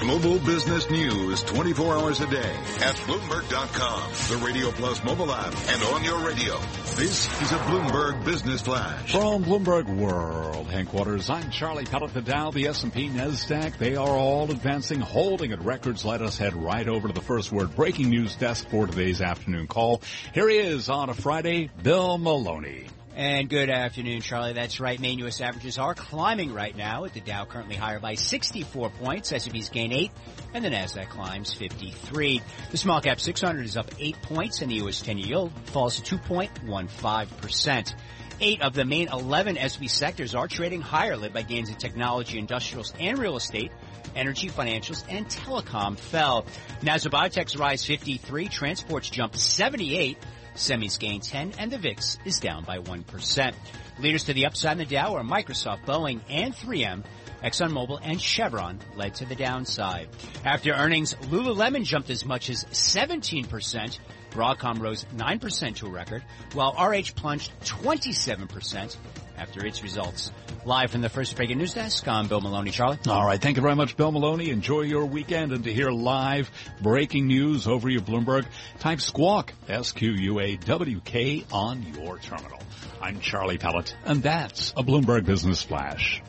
[0.00, 5.82] Global business news 24 hours a day at Bloomberg.com, the Radio Plus mobile app, and
[5.84, 6.58] on your radio.
[6.96, 9.10] This is a Bloomberg Business Flash.
[9.10, 12.12] From Bloomberg World headquarters, I'm Charlie Pellet.
[12.12, 16.04] The Dow, the S&P, NASDAQ, they are all advancing, holding at records.
[16.04, 19.66] Let us head right over to the first word breaking news desk for today's afternoon
[19.66, 20.02] call.
[20.34, 22.86] Here he is on a Friday, Bill Maloney.
[23.16, 24.52] And good afternoon, Charlie.
[24.52, 25.00] That's right.
[25.00, 25.40] Main U.S.
[25.40, 29.32] averages are climbing right now, with the Dow currently higher by 64 points.
[29.32, 30.10] S&P's gain 8,
[30.52, 32.42] and the Nasdaq climbs 53.
[32.70, 35.02] The small cap 600 is up 8 points, and the U.S.
[35.02, 37.94] 10-year yield falls to 2.15 percent.
[38.38, 42.38] Eight of the main 11 S&P sectors are trading higher, led by gains in technology,
[42.38, 43.72] industrials, and real estate.
[44.14, 46.46] Energy, financials, and telecom fell.
[46.82, 50.18] Nasdaq Biotech's rise 53, transports jumped 78,
[50.54, 53.54] Semis gain 10, and the VIX is down by 1%.
[53.98, 57.04] Leaders to the upside in the Dow are Microsoft, Boeing, and 3M.
[57.46, 60.08] ExxonMobil and Chevron led to the downside.
[60.44, 63.98] After earnings, Lululemon jumped as much as 17%.
[64.30, 68.96] Broadcom rose 9% to a record, while RH plunged 27%
[69.38, 70.32] after its results.
[70.64, 72.70] Live from the First Breaking News Desk, I'm Bill Maloney.
[72.70, 72.98] Charlie.
[73.08, 73.40] All right.
[73.40, 74.50] Thank you very much, Bill Maloney.
[74.50, 76.50] Enjoy your weekend and to hear live
[76.82, 78.44] breaking news over your Bloomberg,
[78.80, 82.60] type squawk, S-Q-U-A-W-K on your terminal.
[83.00, 86.20] I'm Charlie Pellet, and that's a Bloomberg Business Flash.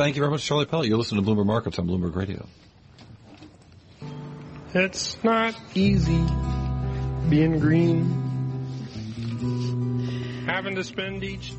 [0.00, 0.88] Thank you very much, Charlie Pellet.
[0.88, 2.46] You're listening to Bloomberg Markets on Bloomberg Radio.
[4.72, 6.24] It's not easy
[7.28, 8.06] being green.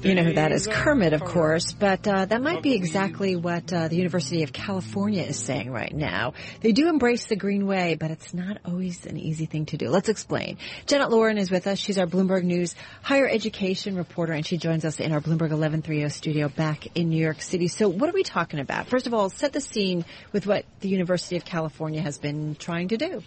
[0.04, 0.68] You know who that is?
[0.68, 5.24] Kermit, of course, but uh, that might be exactly what uh, the University of California
[5.24, 6.34] is saying right now.
[6.62, 9.90] They do embrace the green way, but it's not always an easy thing to do.
[9.90, 10.58] Let's explain.
[10.88, 11.80] Janet Lorin is with us.
[11.80, 16.10] She's our Bloomberg News higher education reporter, and she joins us in our Bloomberg 1130
[16.10, 17.68] studio back in New York City.
[17.68, 18.88] So what are we talking about?
[18.88, 22.90] First of all, set the scene with what the University of California has been trying
[22.90, 23.24] to do.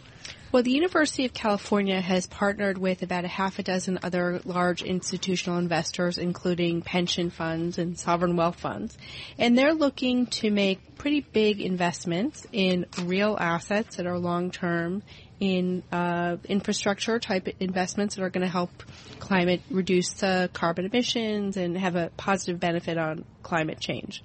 [0.54, 4.84] Well, the University of California has partnered with about a half a dozen other large
[4.84, 8.96] institutional investors, including pension funds and sovereign wealth funds.
[9.36, 15.02] And they're looking to make pretty big investments in real assets that are long term
[15.40, 18.70] in uh, infrastructure type investments that are going to help
[19.18, 24.22] climate reduce uh, carbon emissions and have a positive benefit on climate change.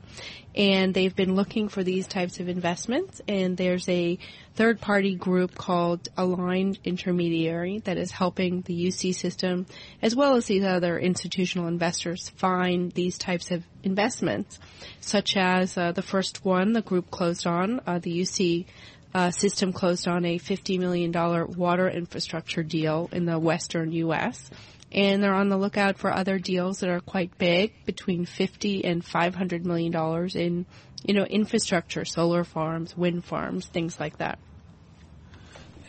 [0.55, 4.17] And they've been looking for these types of investments, and there's a
[4.55, 9.67] third party group called Aligned Intermediary that is helping the UC system
[10.01, 14.59] as well as these other institutional investors find these types of investments,
[14.99, 18.65] such as uh, the first one the group closed on, uh, the UC
[19.13, 21.11] uh, system closed on a $50 million
[21.55, 24.49] water infrastructure deal in the western U.S.
[24.91, 29.03] And they're on the lookout for other deals that are quite big, between 50 and
[29.03, 30.65] 500 million dollars in,
[31.03, 34.39] you know, infrastructure, solar farms, wind farms, things like that.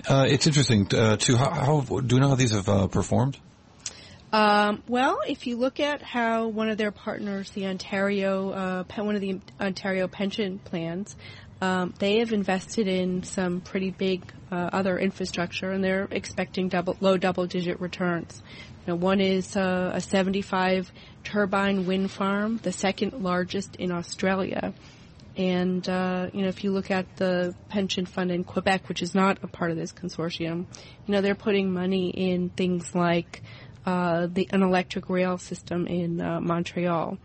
[0.08, 0.86] Uh, it's interesting.
[0.94, 3.38] Uh, to how, how, do you know how these have uh, performed?
[4.32, 9.16] Um, well, if you look at how one of their partners, the Ontario, uh, one
[9.16, 11.16] of the Ontario pension plans,
[11.60, 16.96] um, they have invested in some pretty big uh, other infrastructure, and they're expecting double,
[17.00, 18.42] low double-digit returns.
[18.86, 20.90] You know, one is uh, a 75
[21.22, 24.72] turbine wind farm, the second largest in Australia.
[25.36, 29.14] And uh, you know, if you look at the pension fund in Quebec, which is
[29.14, 30.66] not a part of this consortium,
[31.06, 33.42] you know, they're putting money in things like
[33.86, 37.18] uh, the an electric rail system in uh, Montreal.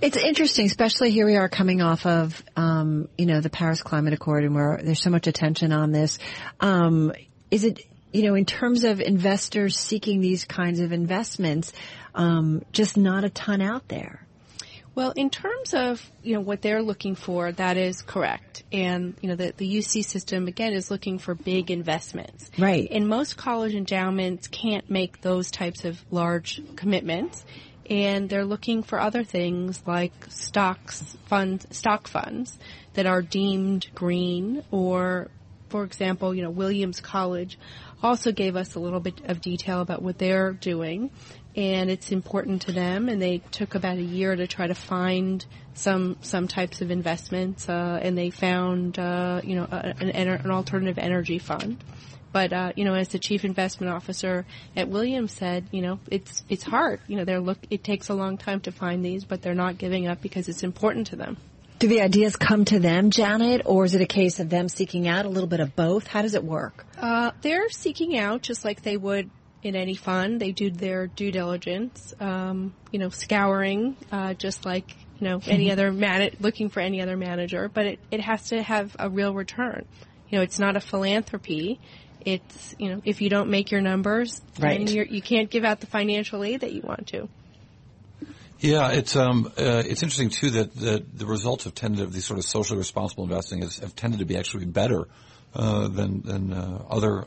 [0.00, 4.12] It's interesting, especially here we are coming off of, um, you know, the Paris Climate
[4.12, 6.18] Accord and where there's so much attention on this.
[6.60, 7.12] Um,
[7.50, 7.80] is it,
[8.12, 11.72] you know, in terms of investors seeking these kinds of investments,
[12.14, 14.26] um, just not a ton out there?
[14.94, 18.62] Well, in terms of, you know, what they're looking for, that is correct.
[18.72, 22.50] And, you know, the, the UC system, again, is looking for big investments.
[22.58, 22.88] Right.
[22.90, 27.44] And most college endowments can't make those types of large commitments
[27.90, 32.58] and they're looking for other things like stocks funds stock funds
[32.94, 35.28] that are deemed green or
[35.68, 37.58] for example you know Williams College
[38.02, 41.10] also gave us a little bit of detail about what they're doing
[41.56, 45.44] and it's important to them and they took about a year to try to find
[45.74, 50.98] some some types of investments uh, and they found uh, you know an, an alternative
[50.98, 51.82] energy fund
[52.36, 54.44] but uh, you know, as the chief investment officer
[54.76, 57.00] at Williams said, you know, it's it's hard.
[57.06, 57.56] You know, they're look.
[57.70, 60.62] It takes a long time to find these, but they're not giving up because it's
[60.62, 61.38] important to them.
[61.78, 65.08] Do the ideas come to them, Janet, or is it a case of them seeking
[65.08, 66.06] out a little bit of both?
[66.06, 66.84] How does it work?
[66.98, 69.30] Uh, they're seeking out just like they would
[69.66, 70.40] in any fund.
[70.40, 75.70] They do their due diligence, um, you know, scouring, uh, just like you know, any
[75.70, 79.32] other man looking for any other manager, but it, it has to have a real
[79.32, 79.86] return.
[80.28, 81.80] You know, it's not a philanthropy.
[82.20, 84.78] It's, you know, if you don't make your numbers, Right.
[84.78, 87.28] then you're, you can't give out the financial aid that you want to.
[88.58, 92.24] Yeah, it's um, uh, it's interesting too that, that the results have tended of these
[92.24, 95.08] sort of socially responsible investing has, have tended to be actually better
[95.54, 97.22] uh, than than uh, other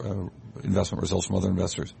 [0.00, 0.28] uh,
[0.62, 1.94] investment results from other investors.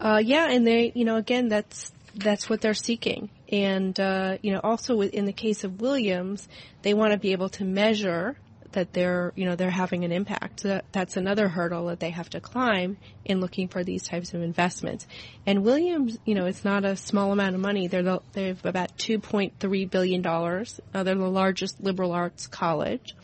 [0.00, 4.52] Uh, yeah, and they, you know, again, that's that's what they're seeking, and uh, you
[4.52, 6.48] know, also in the case of Williams,
[6.82, 8.36] they want to be able to measure
[8.74, 10.64] that they're, you know, they're having an impact.
[10.92, 15.06] That's another hurdle that they have to climb in looking for these types of investments.
[15.46, 17.88] And Williams, you know, it's not a small amount of money.
[17.88, 20.80] They're the, they have about two point three billion dollars.
[20.92, 23.14] Uh, they're the largest liberal arts college.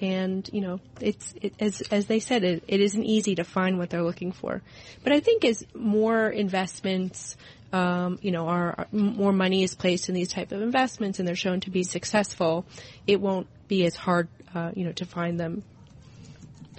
[0.00, 3.78] And you know, it's it, as as they said, it, it isn't easy to find
[3.78, 4.60] what they're looking for.
[5.02, 7.36] But I think as more investments,
[7.72, 11.28] um, you know, are are- more money is placed in these type of investments, and
[11.28, 12.64] they're shown to be successful,
[13.06, 15.62] it won't be as hard, uh, you know, to find them.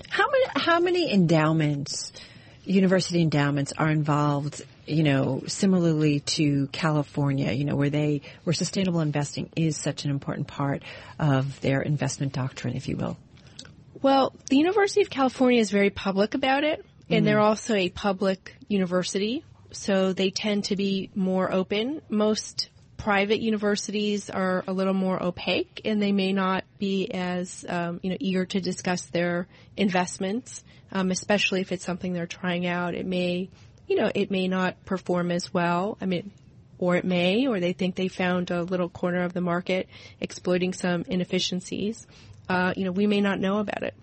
[0.10, 2.12] How many how many endowments,
[2.66, 4.62] university endowments, are involved?
[4.86, 10.12] You know, similarly to California, you know, where they where sustainable investing is such an
[10.12, 10.84] important part
[11.20, 13.18] of their investment doctrine, if you will.
[14.02, 18.56] Well, the University of California is very public about it, and they're also a public
[18.68, 22.02] university, so they tend to be more open.
[22.10, 28.00] Most private universities are a little more opaque, and they may not be as um,
[28.02, 29.48] you know eager to discuss their
[29.78, 32.96] investments, um, especially if it's something they're trying out.
[32.96, 33.50] It may,
[33.88, 35.98] you know, it may not perform as well.
[36.02, 36.32] I mean,
[36.78, 39.88] or it may, or they think they found a little corner of the market
[40.20, 42.06] exploiting some inefficiencies.
[42.50, 43.94] Uh, you know, we may not know about it.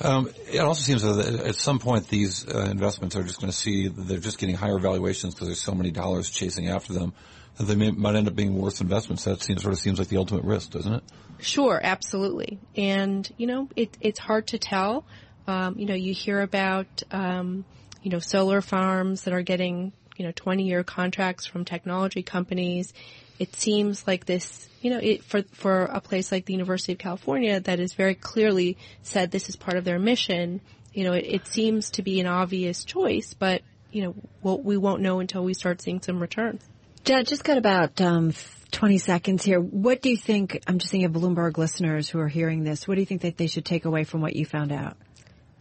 [0.00, 3.56] Um, it also seems that at some point these uh, investments are just going to
[3.56, 7.12] see that they're just getting higher valuations because there's so many dollars chasing after them
[7.58, 9.24] that they may, might end up being worse investments.
[9.24, 11.02] That seems, sort of seems like the ultimate risk, doesn't it?
[11.38, 12.58] Sure, absolutely.
[12.76, 15.04] And, you know, it, it's hard to tell.
[15.46, 17.64] Um, you know, you hear about, um,
[18.02, 22.92] you know, solar farms that are getting, you know, 20 year contracts from technology companies.
[23.38, 26.98] It seems like this, you know, it, for, for a place like the University of
[26.98, 30.60] California that is very clearly said this is part of their mission,
[30.92, 34.76] you know, it, it seems to be an obvious choice, but, you know, we'll, we
[34.76, 36.62] won't know until we start seeing some returns.
[37.04, 38.32] Jen, just got about um,
[38.70, 39.60] 20 seconds here.
[39.60, 40.62] What do you think?
[40.66, 42.86] I'm just thinking of Bloomberg listeners who are hearing this.
[42.86, 44.96] What do you think that they should take away from what you found out?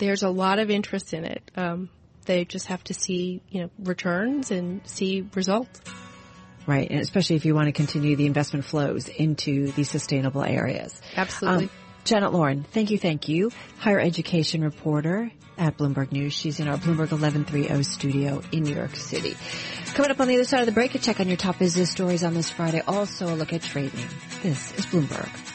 [0.02, 1.52] There's a lot of interest in it.
[1.56, 1.90] Um,
[2.26, 5.80] they just have to see, you know, returns and see results.
[6.66, 11.00] Right, and especially if you want to continue the investment flows into these sustainable areas.
[11.16, 11.66] Absolutely.
[11.66, 11.70] Um,
[12.04, 13.52] Janet Lorin, thank you, thank you.
[13.78, 16.34] Higher education reporter at Bloomberg News.
[16.34, 19.38] She's in our Bloomberg 1130 studio in New York City.
[19.94, 21.92] Coming up on the other side of the break, a check on your top business
[21.92, 22.82] stories on this Friday.
[22.88, 24.08] Also a look at trading.
[24.42, 25.51] This is Bloomberg.